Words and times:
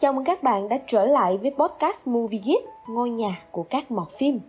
Chào 0.00 0.12
mừng 0.12 0.24
các 0.24 0.42
bạn 0.42 0.68
đã 0.68 0.78
trở 0.86 1.06
lại 1.06 1.36
với 1.36 1.50
podcast 1.50 2.08
Movie 2.08 2.40
Geek, 2.44 2.64
ngôi 2.88 3.10
nhà 3.10 3.42
của 3.50 3.62
các 3.62 3.90
mọt 3.90 4.10
phim. 4.10 4.40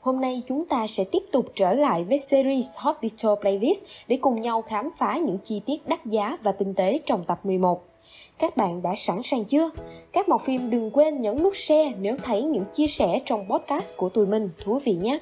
Hôm 0.00 0.20
nay 0.20 0.42
chúng 0.48 0.64
ta 0.64 0.86
sẽ 0.86 1.04
tiếp 1.04 1.18
tục 1.32 1.46
trở 1.54 1.74
lại 1.74 2.04
với 2.04 2.18
series 2.18 2.66
Hospital 2.78 3.32
Playlist 3.40 3.84
để 4.08 4.18
cùng 4.20 4.40
nhau 4.40 4.62
khám 4.62 4.90
phá 4.98 5.18
những 5.24 5.38
chi 5.44 5.60
tiết 5.66 5.88
đắt 5.88 6.06
giá 6.06 6.38
và 6.42 6.52
tinh 6.52 6.74
tế 6.74 6.98
trong 7.06 7.24
tập 7.24 7.40
11. 7.46 7.84
Các 8.38 8.56
bạn 8.56 8.82
đã 8.82 8.94
sẵn 8.96 9.22
sàng 9.22 9.44
chưa? 9.44 9.70
Các 10.12 10.28
mọt 10.28 10.40
phim 10.42 10.70
đừng 10.70 10.90
quên 10.90 11.20
nhấn 11.20 11.42
nút 11.42 11.56
share 11.56 11.92
nếu 12.00 12.16
thấy 12.22 12.42
những 12.42 12.64
chia 12.72 12.86
sẻ 12.86 13.20
trong 13.24 13.48
podcast 13.48 13.96
của 13.96 14.08
tụi 14.08 14.26
mình 14.26 14.50
thú 14.64 14.78
vị 14.84 14.92
nhé. 14.92 15.18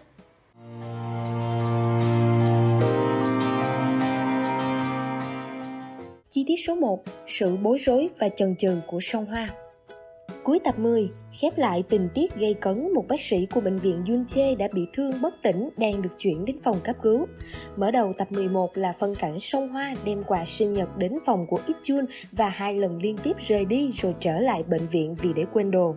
Chi 6.28 6.44
tiết 6.46 6.56
số 6.66 6.74
1, 6.74 7.02
sự 7.26 7.56
bối 7.62 7.78
rối 7.78 8.08
và 8.18 8.28
chần 8.28 8.56
chừ 8.56 8.80
của 8.86 8.98
sông 9.00 9.26
Hoa. 9.26 9.48
Cuối 10.48 10.58
tập 10.64 10.74
10, 10.78 11.10
khép 11.40 11.58
lại 11.58 11.84
tình 11.88 12.08
tiết 12.14 12.36
gây 12.36 12.54
cấn 12.54 12.92
một 12.94 13.04
bác 13.08 13.20
sĩ 13.20 13.46
của 13.46 13.60
bệnh 13.60 13.78
viện 13.78 14.04
Yunche 14.08 14.54
đã 14.54 14.68
bị 14.72 14.86
thương 14.92 15.12
bất 15.22 15.42
tỉnh 15.42 15.68
đang 15.76 16.02
được 16.02 16.18
chuyển 16.18 16.44
đến 16.44 16.56
phòng 16.64 16.76
cấp 16.84 16.96
cứu. 17.02 17.26
Mở 17.76 17.90
đầu 17.90 18.12
tập 18.18 18.32
11 18.32 18.70
là 18.74 18.92
phân 18.92 19.14
cảnh 19.14 19.40
sông 19.40 19.68
Hoa 19.68 19.94
đem 20.04 20.22
quà 20.24 20.44
sinh 20.44 20.72
nhật 20.72 20.96
đến 20.96 21.12
phòng 21.26 21.46
của 21.46 21.58
Ichun 21.66 22.04
và 22.32 22.48
hai 22.48 22.74
lần 22.74 22.98
liên 23.02 23.18
tiếp 23.22 23.36
rời 23.40 23.64
đi 23.64 23.90
rồi 23.92 24.14
trở 24.20 24.40
lại 24.40 24.62
bệnh 24.62 24.86
viện 24.90 25.14
vì 25.14 25.32
để 25.32 25.44
quên 25.52 25.70
đồ. 25.70 25.94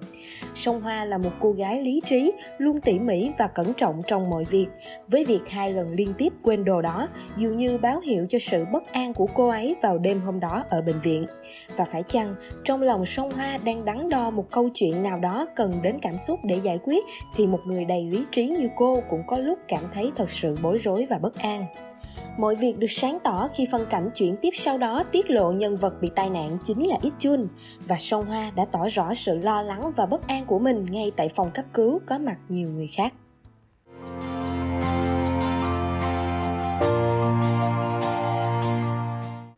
Sông 0.56 0.82
Hoa 0.82 1.06
là 1.06 1.18
một 1.18 1.32
cô 1.40 1.52
gái 1.52 1.84
lý 1.84 2.02
trí, 2.06 2.32
luôn 2.58 2.80
tỉ 2.82 3.00
mỉ 3.00 3.32
và 3.40 3.48
cẩn 3.48 3.74
trọng 3.74 4.02
trong 4.08 4.30
mọi 4.30 4.44
việc. 4.50 4.68
Với 5.08 5.26
việc 5.26 5.42
hai 5.50 5.74
lần 5.74 5.94
liên 5.94 6.14
tiếp 6.18 6.34
quên 6.44 6.66
đồ 6.66 6.82
đó, 6.82 7.08
dường 7.38 7.58
như 7.58 7.78
báo 7.78 8.00
hiệu 8.00 8.26
cho 8.30 8.40
sự 8.40 8.66
bất 8.72 8.94
an 8.94 9.14
của 9.14 9.28
cô 9.34 9.48
ấy 9.48 9.76
vào 9.82 9.98
đêm 9.98 10.20
hôm 10.20 10.40
đó 10.40 10.64
ở 10.70 10.82
bệnh 10.82 11.00
viện. 11.00 11.26
Và 11.76 11.86
phải 11.86 12.04
chăng, 12.04 12.36
trong 12.64 12.82
lòng 12.82 13.06
sông 13.06 13.32
Hoa 13.32 13.58
đang 13.58 13.86
đắn 13.86 14.10
đo 14.10 14.30
một 14.30 14.52
câu 14.52 14.70
chuyện 14.74 15.04
nào 15.04 15.20
đó 15.20 15.31
cần 15.56 15.82
đến 15.82 16.00
cảm 16.02 16.18
xúc 16.18 16.40
để 16.44 16.60
giải 16.64 16.80
quyết, 16.84 17.04
thì 17.36 17.48
một 17.48 17.60
người 17.66 17.86
đầy 17.86 18.04
lý 18.04 18.26
trí 18.32 18.48
như 18.48 18.70
cô 18.76 19.04
cũng 19.10 19.24
có 19.28 19.38
lúc 19.38 19.60
cảm 19.68 19.84
thấy 19.94 20.12
thật 20.16 20.30
sự 20.30 20.56
bối 20.64 20.78
rối 20.78 21.06
và 21.10 21.18
bất 21.18 21.36
an. 21.36 21.66
Mọi 22.38 22.56
việc 22.56 22.80
được 22.80 22.92
sáng 22.92 23.18
tỏ 23.24 23.50
khi 23.56 23.68
phân 23.72 23.86
cảnh 23.90 24.10
chuyển 24.16 24.36
tiếp 24.42 24.50
sau 24.54 24.78
đó 24.78 25.04
tiết 25.12 25.30
lộ 25.30 25.52
nhân 25.52 25.78
vật 25.78 25.94
bị 26.02 26.10
tai 26.16 26.30
nạn 26.30 26.58
chính 26.64 26.88
là 26.88 26.98
Ít 27.02 27.14
Chun 27.20 27.48
và 27.88 27.96
Song 28.00 28.26
Hoa 28.26 28.52
đã 28.56 28.66
tỏ 28.72 28.88
rõ 28.88 29.14
sự 29.14 29.38
lo 29.38 29.62
lắng 29.62 29.92
và 29.96 30.06
bất 30.06 30.28
an 30.28 30.46
của 30.46 30.60
mình 30.60 30.86
ngay 30.92 31.12
tại 31.16 31.30
phòng 31.30 31.52
cấp 31.54 31.66
cứu 31.74 32.00
có 32.06 32.18
mặt 32.18 32.38
nhiều 32.50 32.70
người 32.70 32.88
khác. 32.88 33.14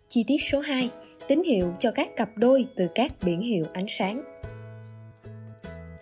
Chi 0.10 0.24
tiết 0.28 0.38
số 0.52 0.60
2 0.60 0.90
Tín 1.28 1.44
hiệu 1.44 1.74
cho 1.80 1.92
các 1.92 2.16
cặp 2.16 2.30
đôi 2.36 2.66
từ 2.76 2.88
các 2.96 3.12
biển 3.26 3.42
hiệu 3.42 3.66
ánh 3.74 3.86
sáng 3.90 4.33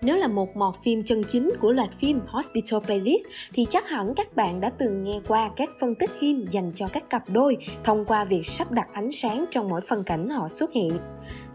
nếu 0.03 0.17
là 0.17 0.27
một 0.27 0.57
mọt 0.57 0.75
phim 0.83 1.03
chân 1.03 1.21
chính 1.23 1.52
của 1.59 1.71
loạt 1.71 1.91
phim 1.91 2.19
Hospital 2.27 2.80
Playlist 2.85 3.23
thì 3.53 3.66
chắc 3.69 3.89
hẳn 3.89 4.13
các 4.16 4.35
bạn 4.35 4.61
đã 4.61 4.71
từng 4.77 5.03
nghe 5.03 5.19
qua 5.27 5.52
các 5.55 5.69
phân 5.80 5.95
tích 5.95 6.09
phim 6.19 6.45
dành 6.49 6.71
cho 6.75 6.88
các 6.88 7.09
cặp 7.09 7.23
đôi 7.30 7.57
thông 7.83 8.05
qua 8.05 8.25
việc 8.25 8.45
sắp 8.45 8.72
đặt 8.72 8.88
ánh 8.94 9.11
sáng 9.11 9.45
trong 9.52 9.69
mỗi 9.69 9.81
phân 9.81 10.03
cảnh 10.03 10.29
họ 10.29 10.47
xuất 10.47 10.73
hiện. 10.73 10.91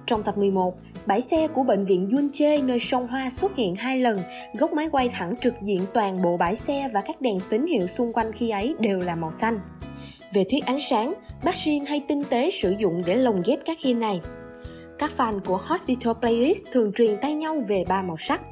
Trong 0.06 0.22
tập 0.22 0.38
11, 0.38 0.74
bãi 1.06 1.20
xe 1.20 1.48
của 1.48 1.62
bệnh 1.62 1.84
viện 1.84 2.08
Yunche 2.12 2.62
nơi 2.62 2.80
sông 2.80 3.08
Hoa 3.08 3.30
xuất 3.30 3.56
hiện 3.56 3.74
hai 3.74 3.98
lần, 3.98 4.18
góc 4.58 4.72
máy 4.72 4.88
quay 4.92 5.08
thẳng 5.08 5.34
trực 5.40 5.54
diện 5.62 5.80
toàn 5.94 6.22
bộ 6.22 6.36
bãi 6.36 6.56
xe 6.56 6.90
và 6.94 7.00
các 7.00 7.20
đèn 7.20 7.36
tín 7.50 7.66
hiệu 7.66 7.86
xung 7.86 8.12
quanh 8.12 8.32
khi 8.32 8.50
ấy 8.50 8.74
đều 8.80 9.00
là 9.00 9.14
màu 9.14 9.32
xanh. 9.32 9.60
Về 10.32 10.44
thuyết 10.50 10.66
ánh 10.66 10.80
sáng, 10.80 11.14
bác 11.44 11.54
Jin 11.54 11.84
hay 11.86 12.00
tinh 12.08 12.22
tế 12.30 12.50
sử 12.50 12.74
dụng 12.78 13.02
để 13.06 13.14
lồng 13.14 13.42
ghép 13.46 13.58
các 13.64 13.78
hiên 13.80 14.00
này. 14.00 14.20
Các 14.98 15.10
fan 15.16 15.40
của 15.40 15.56
Hospital 15.56 16.14
Playlist 16.20 16.64
thường 16.72 16.92
truyền 16.92 17.16
tay 17.22 17.34
nhau 17.34 17.56
về 17.68 17.84
ba 17.88 18.02
màu 18.02 18.16
sắc. 18.16 18.42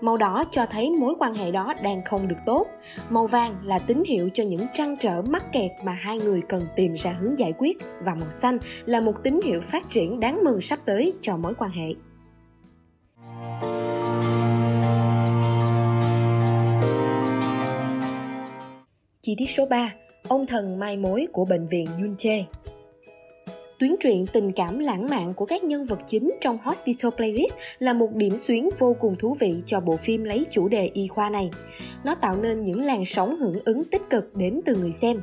Màu 0.00 0.16
đỏ 0.16 0.44
cho 0.50 0.66
thấy 0.66 0.90
mối 0.90 1.14
quan 1.18 1.34
hệ 1.34 1.50
đó 1.50 1.74
đang 1.82 2.04
không 2.04 2.28
được 2.28 2.36
tốt. 2.46 2.66
Màu 3.10 3.26
vàng 3.26 3.56
là 3.64 3.78
tín 3.78 4.02
hiệu 4.06 4.28
cho 4.34 4.44
những 4.44 4.66
trăn 4.74 4.96
trở 5.00 5.22
mắc 5.22 5.52
kẹt 5.52 5.70
mà 5.84 5.92
hai 5.92 6.18
người 6.18 6.42
cần 6.48 6.66
tìm 6.76 6.94
ra 6.94 7.12
hướng 7.12 7.38
giải 7.38 7.52
quyết. 7.58 7.78
Và 8.00 8.14
màu 8.14 8.30
xanh 8.30 8.58
là 8.86 9.00
một 9.00 9.22
tín 9.22 9.40
hiệu 9.44 9.60
phát 9.60 9.90
triển 9.90 10.20
đáng 10.20 10.44
mừng 10.44 10.60
sắp 10.60 10.78
tới 10.84 11.14
cho 11.20 11.36
mối 11.36 11.54
quan 11.58 11.70
hệ. 11.70 11.94
Chi 19.20 19.34
tiết 19.38 19.50
số 19.50 19.66
3 19.66 19.92
Ông 20.28 20.46
thần 20.46 20.78
mai 20.78 20.96
mối 20.96 21.26
của 21.32 21.44
bệnh 21.44 21.66
viện 21.66 21.86
Yunche 22.00 22.44
Tuyến 23.78 23.94
truyện 24.00 24.26
tình 24.26 24.52
cảm 24.52 24.78
lãng 24.78 25.08
mạn 25.10 25.34
của 25.34 25.46
các 25.46 25.64
nhân 25.64 25.84
vật 25.84 25.98
chính 26.06 26.30
trong 26.40 26.58
Hospital 26.62 27.10
Playlist 27.16 27.54
là 27.78 27.92
một 27.92 28.14
điểm 28.14 28.36
xuyến 28.36 28.70
vô 28.78 28.96
cùng 29.00 29.16
thú 29.16 29.36
vị 29.40 29.54
cho 29.66 29.80
bộ 29.80 29.96
phim 29.96 30.24
lấy 30.24 30.46
chủ 30.50 30.68
đề 30.68 30.90
y 30.94 31.06
khoa 31.06 31.30
này. 31.30 31.50
Nó 32.04 32.14
tạo 32.14 32.36
nên 32.36 32.62
những 32.62 32.84
làn 32.84 33.04
sóng 33.04 33.36
hưởng 33.36 33.58
ứng 33.64 33.84
tích 33.84 34.02
cực 34.10 34.36
đến 34.36 34.60
từ 34.64 34.76
người 34.76 34.92
xem. 34.92 35.20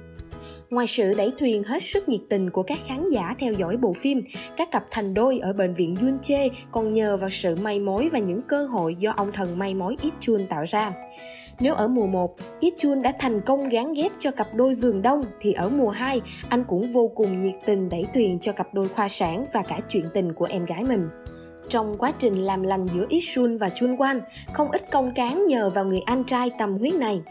Ngoài 0.69 0.88
sự 0.88 1.13
đẩy 1.17 1.31
thuyền 1.38 1.63
hết 1.63 1.84
sức 1.84 2.09
nhiệt 2.09 2.22
tình 2.29 2.50
của 2.50 2.63
các 2.63 2.79
khán 2.88 3.07
giả 3.07 3.35
theo 3.39 3.53
dõi 3.53 3.78
bộ 3.78 3.94
phim, 3.94 4.22
các 4.57 4.72
cặp 4.72 4.83
thành 4.91 5.13
đôi 5.13 5.39
ở 5.39 5.53
bệnh 5.53 5.73
viện 5.73 5.95
Yunche 6.01 6.47
còn 6.72 6.94
nhờ 6.94 7.18
vào 7.18 7.29
sự 7.29 7.56
may 7.56 7.79
mối 7.79 8.09
và 8.09 8.19
những 8.19 8.41
cơ 8.41 8.66
hội 8.66 8.95
do 8.95 9.13
ông 9.18 9.31
thần 9.31 9.59
may 9.59 9.73
mối 9.73 9.97
Ít 10.01 10.13
Chun 10.19 10.47
tạo 10.50 10.63
ra. 10.68 10.94
Nếu 11.59 11.75
ở 11.75 11.88
mùa 11.88 12.07
1, 12.07 12.35
Ichun 12.59 13.01
đã 13.01 13.13
thành 13.19 13.41
công 13.41 13.69
gán 13.69 13.94
ghép 13.94 14.12
cho 14.19 14.31
cặp 14.31 14.47
đôi 14.56 14.73
vườn 14.73 15.01
đông 15.01 15.23
thì 15.39 15.53
ở 15.53 15.69
mùa 15.69 15.89
2, 15.89 16.22
anh 16.50 16.63
cũng 16.63 16.91
vô 16.91 17.12
cùng 17.16 17.39
nhiệt 17.39 17.56
tình 17.66 17.89
đẩy 17.89 18.06
thuyền 18.13 18.39
cho 18.39 18.51
cặp 18.51 18.73
đôi 18.73 18.88
khoa 18.88 19.07
sản 19.09 19.45
và 19.53 19.63
cả 19.67 19.79
chuyện 19.89 20.06
tình 20.13 20.34
của 20.34 20.47
em 20.50 20.66
gái 20.66 20.84
mình. 20.84 21.09
Trong 21.69 21.97
quá 21.97 22.12
trình 22.19 22.45
làm 22.45 22.63
lành 22.63 22.88
giữa 22.88 23.06
Ichun 23.09 23.57
và 23.57 23.67
Chunwan, 23.67 24.19
không 24.53 24.72
ít 24.72 24.91
công 24.91 25.12
cán 25.16 25.45
nhờ 25.45 25.69
vào 25.69 25.85
người 25.85 26.01
anh 26.06 26.23
trai 26.23 26.51
tầm 26.59 26.78
huyết 26.78 26.94
này. 26.94 27.22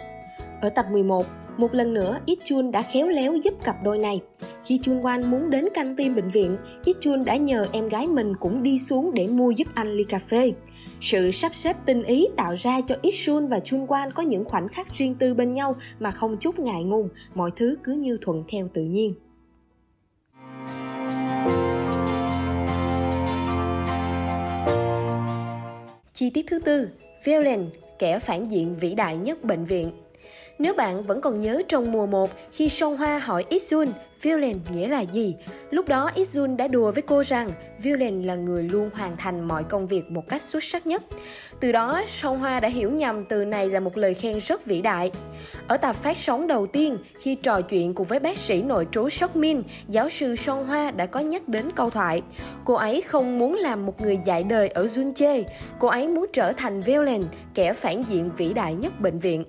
Ở 0.60 0.68
tập 0.68 0.86
11, 0.90 1.26
một 1.60 1.74
lần 1.74 1.94
nữa, 1.94 2.18
Ichun 2.26 2.70
đã 2.70 2.82
khéo 2.82 3.08
léo 3.08 3.36
giúp 3.36 3.54
cặp 3.64 3.76
đôi 3.84 3.98
này. 3.98 4.20
Khi 4.64 4.78
Chun 4.82 5.02
Wan 5.02 5.28
muốn 5.28 5.50
đến 5.50 5.68
căng 5.74 5.96
tin 5.96 6.14
bệnh 6.14 6.28
viện, 6.28 6.56
Ichun 6.84 7.24
đã 7.24 7.36
nhờ 7.36 7.66
em 7.72 7.88
gái 7.88 8.06
mình 8.06 8.36
cũng 8.40 8.62
đi 8.62 8.78
xuống 8.78 9.14
để 9.14 9.26
mua 9.26 9.50
giúp 9.50 9.68
anh 9.74 9.92
ly 9.92 10.04
cà 10.04 10.18
phê. 10.18 10.52
Sự 11.00 11.30
sắp 11.30 11.54
xếp 11.54 11.76
tinh 11.86 12.02
ý 12.02 12.28
tạo 12.36 12.54
ra 12.58 12.80
cho 12.80 12.96
Ichun 13.02 13.46
và 13.46 13.60
Chun 13.60 13.86
Wan 13.86 14.10
có 14.10 14.22
những 14.22 14.44
khoảnh 14.44 14.68
khắc 14.68 14.94
riêng 14.94 15.14
tư 15.14 15.34
bên 15.34 15.52
nhau 15.52 15.74
mà 15.98 16.10
không 16.10 16.36
chút 16.36 16.58
ngại 16.58 16.84
ngùng, 16.84 17.08
mọi 17.34 17.50
thứ 17.56 17.76
cứ 17.84 17.92
như 17.92 18.18
thuận 18.20 18.44
theo 18.48 18.68
tự 18.74 18.82
nhiên. 18.82 19.14
Chi 26.12 26.30
tiết 26.30 26.46
thứ 26.48 26.58
tư, 26.58 26.88
Violin, 27.24 27.60
kẻ 27.98 28.18
phản 28.18 28.44
diện 28.44 28.74
vĩ 28.80 28.94
đại 28.94 29.16
nhất 29.16 29.44
bệnh 29.44 29.64
viện. 29.64 29.90
Nếu 30.60 30.74
bạn 30.74 31.02
vẫn 31.02 31.20
còn 31.20 31.38
nhớ 31.38 31.62
trong 31.68 31.92
mùa 31.92 32.06
1 32.06 32.30
khi 32.52 32.68
Song 32.68 32.96
Hoa 32.96 33.18
hỏi 33.18 33.44
Isun 33.48 33.88
Villain 34.22 34.58
nghĩa 34.72 34.88
là 34.88 35.00
gì, 35.00 35.36
lúc 35.70 35.88
đó 35.88 36.10
Isun 36.14 36.56
đã 36.56 36.68
đùa 36.68 36.92
với 36.92 37.02
cô 37.02 37.22
rằng 37.26 37.50
Villain 37.78 38.22
là 38.22 38.34
người 38.34 38.62
luôn 38.62 38.90
hoàn 38.94 39.16
thành 39.16 39.48
mọi 39.48 39.64
công 39.64 39.86
việc 39.86 40.10
một 40.10 40.28
cách 40.28 40.42
xuất 40.42 40.64
sắc 40.64 40.86
nhất. 40.86 41.02
Từ 41.60 41.72
đó, 41.72 42.02
Song 42.06 42.38
Hoa 42.38 42.60
đã 42.60 42.68
hiểu 42.68 42.90
nhầm 42.90 43.24
từ 43.24 43.44
này 43.44 43.68
là 43.68 43.80
một 43.80 43.96
lời 43.96 44.14
khen 44.14 44.38
rất 44.38 44.66
vĩ 44.66 44.80
đại. 44.80 45.10
Ở 45.68 45.76
tập 45.76 45.96
phát 45.96 46.16
sóng 46.16 46.46
đầu 46.46 46.66
tiên, 46.66 46.98
khi 47.20 47.34
trò 47.34 47.60
chuyện 47.60 47.94
cùng 47.94 48.06
với 48.06 48.18
bác 48.18 48.38
sĩ 48.38 48.62
nội 48.62 48.86
trú 48.92 49.08
Shock 49.08 49.36
Min, 49.36 49.62
giáo 49.88 50.08
sư 50.08 50.36
Song 50.36 50.66
Hoa 50.66 50.90
đã 50.90 51.06
có 51.06 51.20
nhắc 51.20 51.48
đến 51.48 51.64
câu 51.74 51.90
thoại. 51.90 52.22
Cô 52.64 52.74
ấy 52.74 53.00
không 53.00 53.38
muốn 53.38 53.54
làm 53.54 53.86
một 53.86 54.00
người 54.00 54.18
dạy 54.24 54.42
đời 54.42 54.68
ở 54.68 54.86
Junche, 54.86 55.42
cô 55.78 55.88
ấy 55.88 56.08
muốn 56.08 56.26
trở 56.32 56.52
thành 56.52 56.80
Villain, 56.80 57.22
kẻ 57.54 57.72
phản 57.72 58.02
diện 58.02 58.30
vĩ 58.36 58.52
đại 58.52 58.74
nhất 58.74 59.00
bệnh 59.00 59.18
viện. 59.18 59.44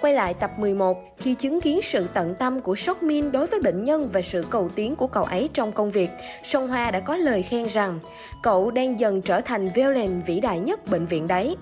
Quay 0.00 0.14
lại 0.14 0.34
tập 0.34 0.50
11, 0.58 1.16
khi 1.18 1.34
chứng 1.34 1.60
kiến 1.60 1.80
sự 1.82 2.06
tận 2.14 2.34
tâm 2.34 2.60
của 2.60 2.74
Sóc 2.74 3.02
Min 3.02 3.32
đối 3.32 3.46
với 3.46 3.60
bệnh 3.60 3.84
nhân 3.84 4.08
và 4.12 4.22
sự 4.22 4.44
cầu 4.50 4.68
tiến 4.74 4.96
của 4.96 5.06
cậu 5.06 5.24
ấy 5.24 5.48
trong 5.52 5.72
công 5.72 5.90
việc, 5.90 6.10
Song 6.42 6.68
Hoa 6.68 6.90
đã 6.90 7.00
có 7.00 7.16
lời 7.16 7.42
khen 7.42 7.64
rằng 7.64 7.98
cậu 8.42 8.70
đang 8.70 9.00
dần 9.00 9.22
trở 9.22 9.40
thành 9.40 9.68
Velen 9.74 10.20
vĩ 10.26 10.40
đại 10.40 10.60
nhất 10.60 10.86
bệnh 10.90 11.06
viện 11.06 11.28
đấy. 11.28 11.56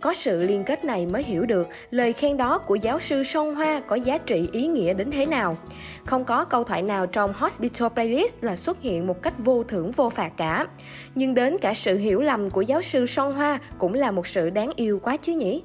Có 0.00 0.14
sự 0.14 0.40
liên 0.40 0.64
kết 0.64 0.84
này 0.84 1.06
mới 1.06 1.22
hiểu 1.22 1.46
được 1.46 1.68
lời 1.90 2.12
khen 2.12 2.36
đó 2.36 2.58
của 2.58 2.74
giáo 2.74 3.00
sư 3.00 3.24
Song 3.24 3.54
Hoa 3.54 3.80
có 3.86 3.96
giá 3.96 4.18
trị 4.18 4.48
ý 4.52 4.66
nghĩa 4.66 4.94
đến 4.94 5.10
thế 5.10 5.26
nào. 5.26 5.56
Không 6.04 6.24
có 6.24 6.44
câu 6.44 6.64
thoại 6.64 6.82
nào 6.82 7.06
trong 7.06 7.32
Hospital 7.36 7.88
Playlist 7.88 8.34
là 8.40 8.56
xuất 8.56 8.82
hiện 8.82 9.06
một 9.06 9.22
cách 9.22 9.34
vô 9.38 9.62
thưởng 9.62 9.90
vô 9.90 10.08
phạt 10.08 10.32
cả. 10.36 10.66
Nhưng 11.14 11.34
đến 11.34 11.58
cả 11.58 11.74
sự 11.74 11.98
hiểu 11.98 12.20
lầm 12.20 12.50
của 12.50 12.62
giáo 12.62 12.82
sư 12.82 13.06
Song 13.06 13.32
Hoa 13.32 13.58
cũng 13.78 13.94
là 13.94 14.10
một 14.10 14.26
sự 14.26 14.50
đáng 14.50 14.70
yêu 14.76 15.00
quá 15.02 15.16
chứ 15.16 15.32
nhỉ? 15.32 15.62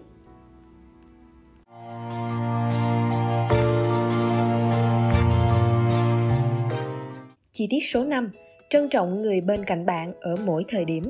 Chi 7.57 7.67
tiết 7.69 7.79
số 7.83 8.03
5. 8.03 8.31
Trân 8.69 8.89
trọng 8.89 9.21
người 9.21 9.41
bên 9.41 9.65
cạnh 9.65 9.85
bạn 9.85 10.13
ở 10.21 10.35
mỗi 10.45 10.63
thời 10.67 10.85
điểm. 10.85 11.03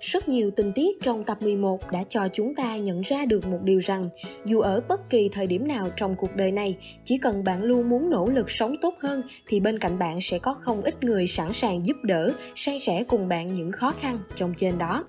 Rất 0.00 0.28
nhiều 0.28 0.50
tình 0.50 0.72
tiết 0.74 1.02
trong 1.02 1.24
tập 1.24 1.42
11 1.42 1.90
đã 1.92 2.04
cho 2.08 2.28
chúng 2.32 2.54
ta 2.54 2.76
nhận 2.76 3.00
ra 3.00 3.24
được 3.24 3.46
một 3.46 3.58
điều 3.62 3.78
rằng 3.78 4.08
dù 4.44 4.60
ở 4.60 4.80
bất 4.88 5.10
kỳ 5.10 5.28
thời 5.32 5.46
điểm 5.46 5.68
nào 5.68 5.88
trong 5.96 6.14
cuộc 6.16 6.36
đời 6.36 6.52
này, 6.52 6.76
chỉ 7.04 7.18
cần 7.18 7.44
bạn 7.44 7.62
luôn 7.62 7.88
muốn 7.88 8.10
nỗ 8.10 8.26
lực 8.26 8.50
sống 8.50 8.76
tốt 8.80 8.94
hơn 8.98 9.22
thì 9.46 9.60
bên 9.60 9.78
cạnh 9.78 9.98
bạn 9.98 10.18
sẽ 10.20 10.38
có 10.38 10.54
không 10.54 10.82
ít 10.82 11.04
người 11.04 11.26
sẵn 11.26 11.52
sàng 11.52 11.86
giúp 11.86 11.96
đỡ, 12.02 12.30
san 12.54 12.80
sẻ 12.80 13.04
cùng 13.08 13.28
bạn 13.28 13.52
những 13.52 13.72
khó 13.72 13.92
khăn 13.92 14.18
trong 14.34 14.54
trên 14.56 14.78
đó. 14.78 15.04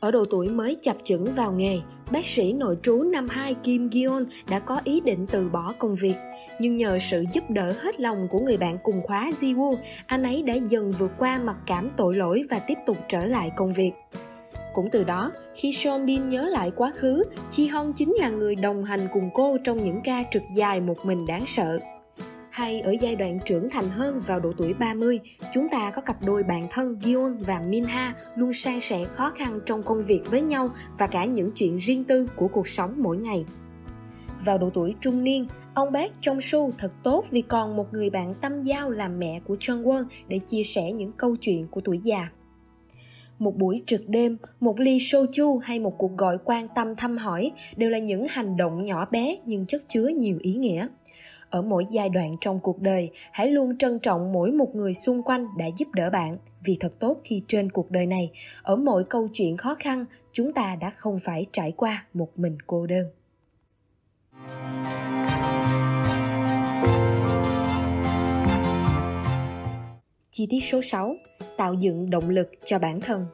Ở 0.00 0.10
độ 0.10 0.24
tuổi 0.30 0.48
mới 0.48 0.76
chập 0.82 0.96
chững 1.04 1.26
vào 1.26 1.52
nghề, 1.52 1.78
bác 2.12 2.26
sĩ 2.26 2.52
nội 2.52 2.76
trú 2.82 3.02
năm 3.02 3.28
2 3.28 3.54
Kim 3.54 3.90
Gion 3.92 4.24
đã 4.50 4.58
có 4.58 4.80
ý 4.84 5.00
định 5.00 5.26
từ 5.30 5.48
bỏ 5.48 5.74
công 5.78 5.94
việc. 6.00 6.14
Nhưng 6.60 6.76
nhờ 6.76 6.98
sự 6.98 7.24
giúp 7.32 7.50
đỡ 7.50 7.72
hết 7.80 8.00
lòng 8.00 8.28
của 8.30 8.40
người 8.40 8.56
bạn 8.56 8.78
cùng 8.82 9.02
khóa 9.02 9.30
Jiwoo, 9.40 9.76
anh 10.06 10.22
ấy 10.22 10.42
đã 10.42 10.54
dần 10.54 10.92
vượt 10.92 11.12
qua 11.18 11.38
mặc 11.38 11.56
cảm 11.66 11.88
tội 11.96 12.14
lỗi 12.14 12.42
và 12.50 12.58
tiếp 12.58 12.78
tục 12.86 12.96
trở 13.08 13.24
lại 13.24 13.50
công 13.56 13.72
việc. 13.72 13.92
Cũng 14.74 14.90
từ 14.90 15.04
đó, 15.04 15.32
khi 15.54 15.72
Sean 15.72 16.06
Bin 16.06 16.28
nhớ 16.28 16.48
lại 16.48 16.70
quá 16.76 16.92
khứ, 16.96 17.24
Chi 17.50 17.66
Hong 17.66 17.92
chính 17.92 18.14
là 18.20 18.28
người 18.28 18.54
đồng 18.54 18.84
hành 18.84 19.00
cùng 19.12 19.30
cô 19.34 19.58
trong 19.64 19.84
những 19.84 20.00
ca 20.04 20.22
trực 20.30 20.42
dài 20.54 20.80
một 20.80 20.96
mình 21.04 21.26
đáng 21.26 21.44
sợ 21.46 21.78
hay 22.52 22.80
ở 22.80 22.94
giai 23.00 23.16
đoạn 23.16 23.38
trưởng 23.44 23.70
thành 23.70 23.84
hơn 23.90 24.20
vào 24.26 24.40
độ 24.40 24.52
tuổi 24.56 24.74
30, 24.74 25.20
chúng 25.52 25.68
ta 25.68 25.90
có 25.90 26.02
cặp 26.02 26.16
đôi 26.26 26.42
bạn 26.42 26.66
thân 26.70 26.98
Gion 27.02 27.42
và 27.46 27.60
Minha 27.60 28.14
luôn 28.36 28.52
san 28.52 28.80
sẻ 28.80 29.04
khó 29.04 29.30
khăn 29.30 29.60
trong 29.66 29.82
công 29.82 30.00
việc 30.00 30.20
với 30.30 30.40
nhau 30.40 30.68
và 30.98 31.06
cả 31.06 31.24
những 31.24 31.50
chuyện 31.54 31.78
riêng 31.78 32.04
tư 32.04 32.28
của 32.36 32.48
cuộc 32.48 32.68
sống 32.68 32.94
mỗi 32.98 33.16
ngày. 33.16 33.44
Vào 34.44 34.58
độ 34.58 34.70
tuổi 34.70 34.94
trung 35.00 35.24
niên, 35.24 35.46
ông 35.74 35.92
bác 35.92 36.12
trong 36.20 36.40
Su 36.40 36.70
thật 36.78 36.92
tốt 37.02 37.24
vì 37.30 37.42
còn 37.42 37.76
một 37.76 37.92
người 37.92 38.10
bạn 38.10 38.34
tâm 38.34 38.62
giao 38.62 38.90
làm 38.90 39.18
mẹ 39.18 39.40
của 39.44 39.56
Chung 39.60 39.84
Won 39.84 40.04
để 40.28 40.38
chia 40.38 40.62
sẻ 40.62 40.92
những 40.92 41.12
câu 41.12 41.36
chuyện 41.36 41.66
của 41.68 41.80
tuổi 41.80 41.98
già 41.98 42.28
một 43.38 43.56
buổi 43.56 43.82
trực 43.86 44.08
đêm, 44.08 44.36
một 44.60 44.80
ly 44.80 44.98
soju 44.98 45.58
hay 45.58 45.80
một 45.80 45.98
cuộc 45.98 46.16
gọi 46.16 46.38
quan 46.44 46.68
tâm 46.74 46.96
thăm 46.96 47.16
hỏi 47.16 47.52
đều 47.76 47.90
là 47.90 47.98
những 47.98 48.26
hành 48.30 48.56
động 48.56 48.82
nhỏ 48.82 49.06
bé 49.10 49.36
nhưng 49.46 49.66
chất 49.66 49.82
chứa 49.88 50.06
nhiều 50.06 50.38
ý 50.40 50.54
nghĩa 50.54 50.88
ở 51.52 51.62
mỗi 51.62 51.84
giai 51.90 52.08
đoạn 52.08 52.36
trong 52.40 52.60
cuộc 52.60 52.80
đời, 52.80 53.10
hãy 53.32 53.50
luôn 53.50 53.78
trân 53.78 53.98
trọng 53.98 54.32
mỗi 54.32 54.52
một 54.52 54.74
người 54.74 54.94
xung 54.94 55.22
quanh 55.22 55.46
đã 55.58 55.66
giúp 55.78 55.88
đỡ 55.92 56.10
bạn 56.10 56.38
vì 56.64 56.76
thật 56.80 56.92
tốt 56.98 57.20
khi 57.24 57.42
trên 57.48 57.70
cuộc 57.70 57.90
đời 57.90 58.06
này, 58.06 58.30
ở 58.62 58.76
mỗi 58.76 59.04
câu 59.04 59.28
chuyện 59.32 59.56
khó 59.56 59.74
khăn, 59.78 60.04
chúng 60.32 60.52
ta 60.52 60.76
đã 60.80 60.90
không 60.90 61.16
phải 61.24 61.46
trải 61.52 61.72
qua 61.76 62.06
một 62.14 62.28
mình 62.36 62.58
cô 62.66 62.86
đơn 62.86 63.06
Chi 70.30 70.46
tiết 70.50 70.60
số 70.60 70.82
6. 70.82 71.16
Tạo 71.56 71.74
dựng 71.74 72.10
động 72.10 72.30
lực 72.30 72.50
cho 72.64 72.78
bản 72.78 73.00
thân. 73.00 73.26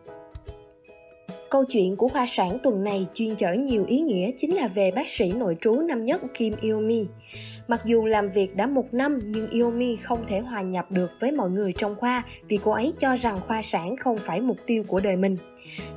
Câu 1.50 1.64
chuyện 1.64 1.96
của 1.96 2.08
khoa 2.08 2.26
sản 2.28 2.58
tuần 2.62 2.84
này 2.84 3.06
chuyên 3.14 3.36
chở 3.36 3.52
nhiều 3.52 3.84
ý 3.88 4.00
nghĩa 4.00 4.30
chính 4.36 4.56
là 4.56 4.68
về 4.68 4.90
bác 4.90 5.08
sĩ 5.08 5.32
nội 5.32 5.56
trú 5.60 5.80
năm 5.80 6.04
nhất 6.04 6.20
Kim 6.34 6.54
Iomi. 6.60 7.06
Mặc 7.68 7.80
dù 7.84 8.04
làm 8.04 8.28
việc 8.28 8.56
đã 8.56 8.66
một 8.66 8.94
năm 8.94 9.18
nhưng 9.24 9.50
Iomi 9.50 9.96
không 9.96 10.24
thể 10.28 10.40
hòa 10.40 10.62
nhập 10.62 10.90
được 10.90 11.10
với 11.20 11.32
mọi 11.32 11.50
người 11.50 11.72
trong 11.72 11.96
khoa 11.96 12.22
vì 12.48 12.58
cô 12.64 12.70
ấy 12.70 12.92
cho 12.98 13.16
rằng 13.16 13.40
khoa 13.46 13.62
sản 13.62 13.96
không 13.96 14.16
phải 14.18 14.40
mục 14.40 14.56
tiêu 14.66 14.84
của 14.86 15.00
đời 15.00 15.16
mình. 15.16 15.36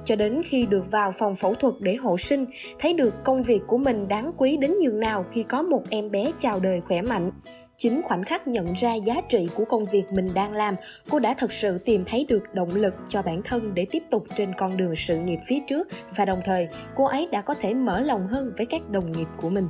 Cho 0.06 0.16
đến 0.16 0.42
khi 0.46 0.66
được 0.66 0.92
vào 0.92 1.12
phòng 1.12 1.36
phẫu 1.36 1.54
thuật 1.54 1.74
để 1.80 1.96
hộ 1.96 2.18
sinh, 2.18 2.46
thấy 2.80 2.94
được 2.94 3.24
công 3.24 3.44
việc 3.44 3.62
của 3.68 3.78
mình 3.78 4.08
đáng 4.08 4.32
quý 4.38 4.58
đến 4.58 4.72
nhường 4.82 5.00
nào 5.00 5.26
khi 5.32 5.44
có 5.44 5.62
một 5.62 5.84
em 5.90 6.12
bé 6.12 6.32
chào 6.38 6.60
đời 6.60 6.82
khỏe 6.82 7.02
mạnh. 7.02 7.32
Chính 7.78 8.02
khoảnh 8.02 8.24
khắc 8.24 8.48
nhận 8.48 8.74
ra 8.74 8.94
giá 8.94 9.22
trị 9.30 9.48
của 9.56 9.66
công 9.66 9.86
việc 9.86 10.04
mình 10.12 10.30
đang 10.34 10.54
làm, 10.54 10.76
cô 11.10 11.20
đã 11.20 11.34
thật 11.34 11.54
sự 11.54 11.78
tìm 11.78 12.04
thấy 12.06 12.26
được 12.30 12.44
động 12.54 12.76
lực 12.76 12.94
cho 13.10 13.22
bản 13.22 13.42
thân 13.42 13.74
để 13.74 13.86
tiếp 13.92 14.04
tục 14.12 14.26
trên 14.36 14.54
con 14.58 14.78
đường 14.78 14.96
sự 14.96 15.18
nghiệp 15.20 15.40
phía 15.48 15.60
trước 15.68 15.88
và 16.16 16.26
đồng 16.26 16.42
thời 16.46 16.68
cô 16.96 17.04
ấy 17.04 17.28
đã 17.32 17.42
có 17.42 17.54
thể 17.54 17.74
mở 17.74 18.02
lòng 18.02 18.28
hơn 18.28 18.54
với 18.58 18.66
các 18.66 18.90
đồng 18.90 19.12
nghiệp 19.12 19.28
của 19.38 19.50
mình. 19.50 19.68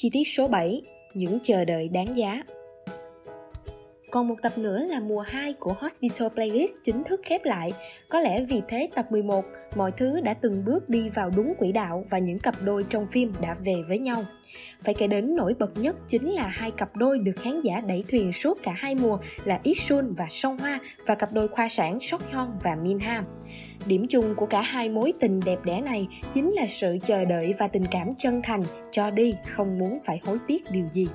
Chi 0.00 0.10
tiết 0.10 0.28
số 0.28 0.48
7. 0.48 0.82
Những 1.14 1.38
chờ 1.42 1.64
đợi 1.64 1.88
đáng 1.88 2.16
giá 2.16 2.42
còn 4.10 4.28
một 4.28 4.36
tập 4.42 4.52
nữa 4.56 4.78
là 4.78 5.00
mùa 5.00 5.20
2 5.20 5.52
của 5.52 5.74
Hospital 5.78 6.28
Playlist 6.28 6.72
chính 6.84 7.04
thức 7.04 7.20
khép 7.24 7.44
lại. 7.44 7.72
Có 8.08 8.20
lẽ 8.20 8.44
vì 8.44 8.62
thế 8.68 8.88
tập 8.94 9.06
11, 9.10 9.44
mọi 9.76 9.92
thứ 9.92 10.20
đã 10.20 10.34
từng 10.34 10.64
bước 10.64 10.88
đi 10.88 11.08
vào 11.08 11.30
đúng 11.36 11.54
quỹ 11.58 11.72
đạo 11.72 12.04
và 12.10 12.18
những 12.18 12.38
cặp 12.38 12.54
đôi 12.64 12.84
trong 12.90 13.04
phim 13.12 13.32
đã 13.40 13.56
về 13.64 13.74
với 13.88 13.98
nhau. 13.98 14.24
Phải 14.82 14.94
kể 14.94 15.06
đến 15.06 15.36
nổi 15.36 15.54
bật 15.58 15.70
nhất 15.76 15.96
chính 16.08 16.30
là 16.30 16.46
hai 16.46 16.70
cặp 16.70 16.96
đôi 16.96 17.18
được 17.18 17.36
khán 17.36 17.60
giả 17.62 17.80
đẩy 17.80 18.04
thuyền 18.08 18.32
suốt 18.32 18.58
cả 18.62 18.72
hai 18.76 18.94
mùa 18.94 19.18
là 19.44 19.60
Isun 19.62 20.14
và 20.14 20.26
Song 20.30 20.58
Hoa 20.58 20.80
và 21.06 21.14
cặp 21.14 21.32
đôi 21.32 21.48
khoa 21.48 21.68
sản 21.68 21.98
Sok 22.02 22.30
Hyun 22.30 22.48
và 22.62 22.76
Min 22.82 22.98
Ha. 22.98 23.24
Điểm 23.86 24.06
chung 24.08 24.34
của 24.36 24.46
cả 24.46 24.60
hai 24.60 24.88
mối 24.88 25.12
tình 25.20 25.40
đẹp 25.46 25.58
đẽ 25.64 25.80
này 25.80 26.08
chính 26.32 26.50
là 26.50 26.66
sự 26.66 26.98
chờ 27.04 27.24
đợi 27.24 27.54
và 27.58 27.68
tình 27.68 27.84
cảm 27.90 28.08
chân 28.18 28.40
thành, 28.44 28.62
cho 28.90 29.10
đi 29.10 29.34
không 29.48 29.78
muốn 29.78 29.98
phải 30.04 30.20
hối 30.24 30.38
tiếc 30.46 30.70
điều 30.70 30.86
gì. 30.92 31.08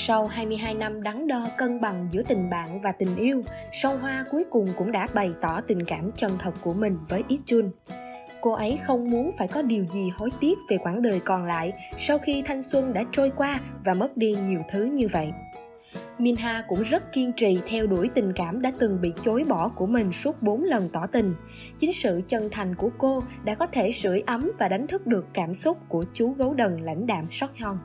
Sau 0.00 0.26
22 0.26 0.74
năm 0.74 1.02
đắn 1.02 1.26
đo 1.26 1.46
cân 1.56 1.80
bằng 1.80 2.06
giữa 2.10 2.22
tình 2.22 2.50
bạn 2.50 2.80
và 2.80 2.92
tình 2.92 3.16
yêu, 3.16 3.42
Song 3.72 4.00
Hoa 4.00 4.24
cuối 4.30 4.44
cùng 4.50 4.68
cũng 4.76 4.92
đã 4.92 5.06
bày 5.14 5.30
tỏ 5.40 5.60
tình 5.60 5.84
cảm 5.84 6.10
chân 6.10 6.32
thật 6.38 6.54
của 6.60 6.74
mình 6.74 6.98
với 7.08 7.24
Ít 7.28 7.38
Chun. 7.44 7.70
Cô 8.40 8.52
ấy 8.52 8.78
không 8.84 9.10
muốn 9.10 9.30
phải 9.38 9.48
có 9.48 9.62
điều 9.62 9.84
gì 9.90 10.10
hối 10.14 10.30
tiếc 10.40 10.58
về 10.70 10.78
quãng 10.78 11.02
đời 11.02 11.20
còn 11.20 11.44
lại 11.44 11.72
sau 11.98 12.18
khi 12.18 12.42
thanh 12.42 12.62
xuân 12.62 12.92
đã 12.92 13.04
trôi 13.12 13.30
qua 13.36 13.60
và 13.84 13.94
mất 13.94 14.16
đi 14.16 14.36
nhiều 14.46 14.60
thứ 14.70 14.84
như 14.84 15.08
vậy. 15.08 15.30
Minha 16.18 16.62
cũng 16.68 16.82
rất 16.82 17.12
kiên 17.12 17.32
trì 17.32 17.58
theo 17.68 17.86
đuổi 17.86 18.10
tình 18.14 18.32
cảm 18.32 18.62
đã 18.62 18.72
từng 18.78 19.00
bị 19.00 19.12
chối 19.22 19.44
bỏ 19.44 19.68
của 19.68 19.86
mình 19.86 20.12
suốt 20.12 20.42
4 20.42 20.64
lần 20.64 20.88
tỏ 20.92 21.06
tình. 21.06 21.34
Chính 21.78 21.92
sự 21.92 22.22
chân 22.28 22.48
thành 22.50 22.74
của 22.74 22.90
cô 22.98 23.22
đã 23.44 23.54
có 23.54 23.66
thể 23.66 23.92
sưởi 23.92 24.22
ấm 24.26 24.50
và 24.58 24.68
đánh 24.68 24.86
thức 24.86 25.06
được 25.06 25.26
cảm 25.34 25.54
xúc 25.54 25.78
của 25.88 26.04
chú 26.12 26.32
gấu 26.32 26.54
đần 26.54 26.76
lãnh 26.76 27.06
đạm 27.06 27.24
Sok 27.30 27.50
Hyun. 27.54 27.76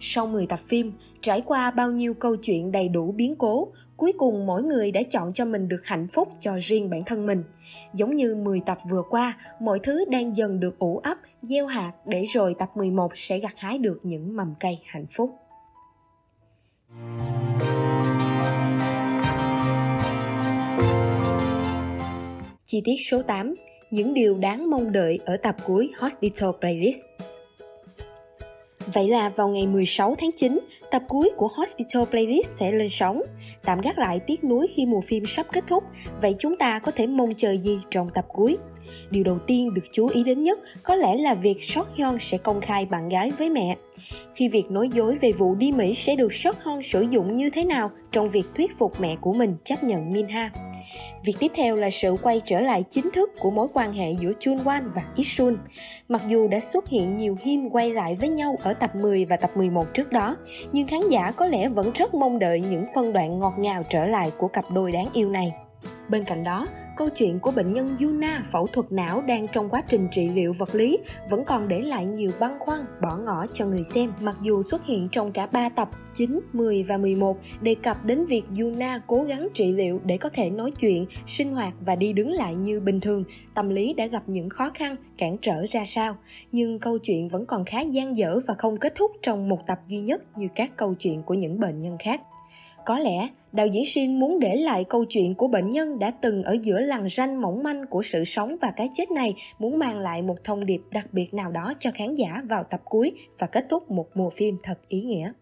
Sau 0.00 0.26
10 0.26 0.46
tập 0.46 0.58
phim, 0.68 0.92
trải 1.20 1.40
qua 1.40 1.70
bao 1.70 1.90
nhiêu 1.90 2.14
câu 2.14 2.36
chuyện 2.36 2.72
đầy 2.72 2.88
đủ 2.88 3.12
biến 3.12 3.36
cố, 3.36 3.68
cuối 3.96 4.12
cùng 4.18 4.46
mỗi 4.46 4.62
người 4.62 4.92
đã 4.92 5.02
chọn 5.10 5.32
cho 5.32 5.44
mình 5.44 5.68
được 5.68 5.84
hạnh 5.84 6.06
phúc 6.06 6.28
cho 6.40 6.58
riêng 6.62 6.90
bản 6.90 7.02
thân 7.06 7.26
mình. 7.26 7.44
Giống 7.92 8.14
như 8.14 8.34
10 8.34 8.60
tập 8.66 8.78
vừa 8.90 9.02
qua, 9.10 9.38
mọi 9.60 9.78
thứ 9.78 10.04
đang 10.10 10.36
dần 10.36 10.60
được 10.60 10.78
ủ 10.78 10.98
ấp, 10.98 11.18
gieo 11.42 11.66
hạt 11.66 11.92
để 12.06 12.24
rồi 12.24 12.54
tập 12.58 12.70
11 12.74 13.12
sẽ 13.14 13.38
gặt 13.38 13.54
hái 13.56 13.78
được 13.78 14.00
những 14.02 14.36
mầm 14.36 14.54
cây 14.60 14.78
hạnh 14.84 15.06
phúc. 15.10 15.30
Chi 22.64 22.82
tiết 22.84 22.96
số 23.10 23.22
8 23.22 23.54
Những 23.90 24.14
điều 24.14 24.38
đáng 24.38 24.70
mong 24.70 24.92
đợi 24.92 25.18
ở 25.24 25.36
tập 25.36 25.56
cuối 25.64 25.90
Hospital 25.98 26.50
Playlist 26.60 27.04
Vậy 28.92 29.08
là 29.08 29.28
vào 29.28 29.48
ngày 29.48 29.66
16 29.66 30.14
tháng 30.18 30.30
9, 30.36 30.60
tập 30.90 31.02
cuối 31.08 31.30
của 31.36 31.48
Hospital 31.48 32.02
Playlist 32.10 32.50
sẽ 32.58 32.72
lên 32.72 32.88
sóng. 32.90 33.22
Tạm 33.64 33.80
gác 33.80 33.98
lại 33.98 34.20
tiếc 34.20 34.44
nuối 34.44 34.66
khi 34.66 34.86
mùa 34.86 35.00
phim 35.00 35.26
sắp 35.26 35.46
kết 35.52 35.64
thúc, 35.66 35.84
vậy 36.20 36.34
chúng 36.38 36.56
ta 36.56 36.78
có 36.78 36.92
thể 36.92 37.06
mong 37.06 37.34
chờ 37.34 37.56
gì 37.56 37.78
trong 37.90 38.10
tập 38.14 38.24
cuối? 38.28 38.56
Điều 39.10 39.24
đầu 39.24 39.38
tiên 39.46 39.74
được 39.74 39.84
chú 39.92 40.08
ý 40.08 40.24
đến 40.24 40.40
nhất 40.40 40.58
có 40.82 40.94
lẽ 40.94 41.16
là 41.16 41.34
việc 41.34 41.62
Sok 41.62 41.88
Hyun 41.94 42.18
sẽ 42.20 42.38
công 42.38 42.60
khai 42.60 42.86
bạn 42.86 43.08
gái 43.08 43.32
với 43.38 43.50
mẹ. 43.50 43.76
Khi 44.34 44.48
việc 44.48 44.70
nói 44.70 44.88
dối 44.92 45.18
về 45.20 45.32
vụ 45.32 45.54
đi 45.54 45.72
Mỹ 45.72 45.94
sẽ 45.94 46.16
được 46.16 46.32
Sok 46.32 46.56
Hyun 46.64 46.82
sử 46.82 47.00
dụng 47.00 47.34
như 47.34 47.50
thế 47.50 47.64
nào 47.64 47.90
trong 48.12 48.28
việc 48.28 48.44
thuyết 48.54 48.78
phục 48.78 49.00
mẹ 49.00 49.16
của 49.20 49.32
mình 49.32 49.56
chấp 49.64 49.84
nhận 49.84 50.12
Min 50.12 50.28
Ha. 50.28 50.50
Việc 51.24 51.36
tiếp 51.38 51.52
theo 51.54 51.76
là 51.76 51.90
sự 51.90 52.16
quay 52.22 52.40
trở 52.46 52.60
lại 52.60 52.84
chính 52.90 53.10
thức 53.10 53.30
của 53.38 53.50
mối 53.50 53.68
quan 53.72 53.92
hệ 53.92 54.12
giữa 54.20 54.32
Chun 54.38 54.56
Wan 54.56 54.90
và 54.94 55.02
Isun. 55.16 55.56
Mặc 56.08 56.22
dù 56.28 56.48
đã 56.48 56.60
xuất 56.60 56.88
hiện 56.88 57.16
nhiều 57.16 57.36
him 57.40 57.70
quay 57.70 57.90
lại 57.90 58.16
với 58.20 58.28
nhau 58.28 58.56
ở 58.62 58.74
tập 58.74 58.94
10 58.96 59.24
và 59.24 59.36
tập 59.36 59.50
11 59.54 59.94
trước 59.94 60.12
đó, 60.12 60.36
nhưng 60.72 60.86
khán 60.86 61.00
giả 61.10 61.30
có 61.30 61.46
lẽ 61.46 61.68
vẫn 61.68 61.92
rất 61.92 62.14
mong 62.14 62.38
đợi 62.38 62.62
những 62.70 62.84
phân 62.94 63.12
đoạn 63.12 63.38
ngọt 63.38 63.54
ngào 63.58 63.82
trở 63.90 64.06
lại 64.06 64.30
của 64.38 64.48
cặp 64.48 64.64
đôi 64.70 64.92
đáng 64.92 65.06
yêu 65.12 65.30
này. 65.30 65.52
Bên 66.08 66.24
cạnh 66.24 66.44
đó, 66.44 66.66
câu 66.98 67.08
chuyện 67.08 67.38
của 67.38 67.50
bệnh 67.50 67.72
nhân 67.72 67.96
Yuna 68.00 68.44
phẫu 68.50 68.66
thuật 68.66 68.92
não 68.92 69.22
đang 69.26 69.48
trong 69.48 69.68
quá 69.68 69.82
trình 69.88 70.08
trị 70.10 70.28
liệu 70.28 70.52
vật 70.52 70.74
lý 70.74 70.98
vẫn 71.30 71.44
còn 71.44 71.68
để 71.68 71.80
lại 71.80 72.06
nhiều 72.06 72.30
băn 72.40 72.58
khoăn, 72.58 72.80
bỏ 73.02 73.16
ngỏ 73.16 73.46
cho 73.52 73.66
người 73.66 73.84
xem. 73.84 74.12
Mặc 74.20 74.36
dù 74.42 74.62
xuất 74.62 74.86
hiện 74.86 75.08
trong 75.12 75.32
cả 75.32 75.46
3 75.46 75.68
tập 75.68 75.88
9, 76.14 76.40
10 76.52 76.82
và 76.82 76.98
11 76.98 77.38
đề 77.60 77.74
cập 77.74 78.04
đến 78.04 78.24
việc 78.24 78.42
Yuna 78.60 79.00
cố 79.06 79.22
gắng 79.22 79.48
trị 79.54 79.72
liệu 79.72 80.00
để 80.04 80.16
có 80.16 80.28
thể 80.28 80.50
nói 80.50 80.70
chuyện, 80.80 81.06
sinh 81.26 81.54
hoạt 81.54 81.74
và 81.80 81.96
đi 81.96 82.12
đứng 82.12 82.30
lại 82.30 82.54
như 82.54 82.80
bình 82.80 83.00
thường, 83.00 83.24
tâm 83.54 83.68
lý 83.68 83.94
đã 83.94 84.06
gặp 84.06 84.22
những 84.26 84.48
khó 84.48 84.70
khăn, 84.74 84.96
cản 85.18 85.36
trở 85.42 85.66
ra 85.70 85.84
sao. 85.86 86.16
Nhưng 86.52 86.78
câu 86.78 86.98
chuyện 86.98 87.28
vẫn 87.28 87.46
còn 87.46 87.64
khá 87.64 87.80
gian 87.80 88.16
dở 88.16 88.40
và 88.46 88.54
không 88.58 88.76
kết 88.76 88.92
thúc 88.96 89.10
trong 89.22 89.48
một 89.48 89.66
tập 89.66 89.78
duy 89.88 90.00
nhất 90.00 90.22
như 90.36 90.48
các 90.54 90.76
câu 90.76 90.94
chuyện 90.94 91.22
của 91.22 91.34
những 91.34 91.60
bệnh 91.60 91.80
nhân 91.80 91.96
khác. 91.98 92.20
Có 92.88 92.98
lẽ, 92.98 93.28
đạo 93.52 93.66
diễn 93.66 93.86
Shin 93.86 94.20
muốn 94.20 94.38
để 94.40 94.56
lại 94.56 94.84
câu 94.84 95.04
chuyện 95.04 95.34
của 95.34 95.48
bệnh 95.48 95.70
nhân 95.70 95.98
đã 95.98 96.10
từng 96.10 96.42
ở 96.42 96.56
giữa 96.62 96.80
lằn 96.80 97.08
ranh 97.10 97.40
mỏng 97.40 97.62
manh 97.62 97.86
của 97.86 98.02
sự 98.02 98.24
sống 98.24 98.56
và 98.60 98.72
cái 98.76 98.88
chết 98.94 99.10
này, 99.10 99.34
muốn 99.58 99.78
mang 99.78 99.98
lại 99.98 100.22
một 100.22 100.44
thông 100.44 100.66
điệp 100.66 100.80
đặc 100.90 101.06
biệt 101.12 101.34
nào 101.34 101.50
đó 101.50 101.72
cho 101.78 101.90
khán 101.94 102.14
giả 102.14 102.42
vào 102.44 102.64
tập 102.64 102.80
cuối 102.84 103.12
và 103.38 103.46
kết 103.46 103.66
thúc 103.68 103.90
một 103.90 104.06
mùa 104.14 104.30
phim 104.30 104.56
thật 104.62 104.78
ý 104.88 105.00
nghĩa. 105.00 105.32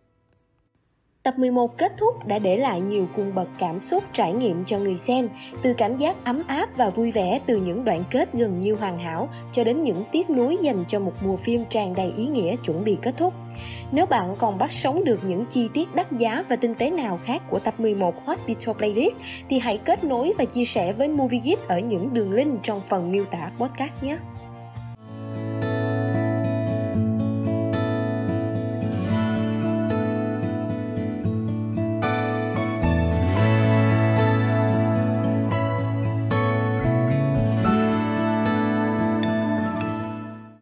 Tập 1.27 1.39
11 1.39 1.79
kết 1.79 1.93
thúc 1.97 2.27
đã 2.27 2.39
để 2.39 2.57
lại 2.57 2.81
nhiều 2.81 3.09
cung 3.17 3.35
bậc 3.35 3.49
cảm 3.59 3.79
xúc 3.79 4.05
trải 4.13 4.33
nghiệm 4.33 4.65
cho 4.65 4.79
người 4.79 4.97
xem, 4.97 5.29
từ 5.63 5.75
cảm 5.75 5.97
giác 5.97 6.17
ấm 6.25 6.43
áp 6.47 6.69
và 6.77 6.91
vui 6.91 7.11
vẻ 7.11 7.41
từ 7.47 7.57
những 7.57 7.85
đoạn 7.85 8.05
kết 8.11 8.33
gần 8.33 8.61
như 8.61 8.75
hoàn 8.75 8.99
hảo 8.99 9.29
cho 9.53 9.65
đến 9.65 9.83
những 9.83 10.05
tiếc 10.13 10.31
nuối 10.31 10.57
dành 10.63 10.85
cho 10.89 11.01
một 11.01 11.13
mùa 11.21 11.37
phim 11.37 11.65
tràn 11.71 11.95
đầy 11.95 12.13
ý 12.17 12.27
nghĩa 12.27 12.57
chuẩn 12.57 12.85
bị 12.85 12.97
kết 13.03 13.17
thúc. 13.17 13.35
Nếu 13.93 14.07
bạn 14.07 14.37
còn 14.39 14.59
bắt 14.59 14.73
sống 14.73 15.05
được 15.05 15.21
những 15.25 15.45
chi 15.51 15.69
tiết 15.75 15.95
đắt 15.95 16.13
giá 16.13 16.45
và 16.49 16.57
tinh 16.57 16.75
tế 16.75 16.91
nào 16.91 17.19
khác 17.25 17.43
của 17.51 17.59
tập 17.59 17.81
11 17.81 18.27
Hospital 18.27 18.77
Playlist 18.77 19.17
thì 19.49 19.59
hãy 19.59 19.79
kết 19.79 20.05
nối 20.05 20.33
và 20.39 20.45
chia 20.45 20.65
sẻ 20.65 20.93
với 20.93 21.09
MovieGeek 21.09 21.69
ở 21.69 21.79
những 21.79 22.15
đường 22.15 22.33
link 22.33 22.63
trong 22.63 22.81
phần 22.81 23.13
miêu 23.13 23.25
tả 23.25 23.51
podcast 23.59 24.03
nhé. 24.03 24.19